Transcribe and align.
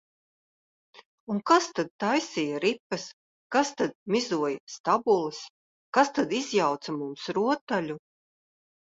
Un 1.33 1.41
kas 1.49 1.65
tad 1.79 1.91
taisīja 2.03 2.61
ripas, 2.63 3.05
kas 3.55 3.71
tad 3.81 3.93
mizoja 4.15 4.57
stabules, 4.77 5.43
kas 5.99 6.11
tad 6.17 6.35
izjauca 6.39 6.97
mums 6.97 7.29
rotaļu? 7.39 7.99